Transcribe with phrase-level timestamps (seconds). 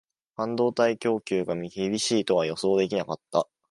[0.35, 3.47] 半導体供給が厳しいとは予想できなかった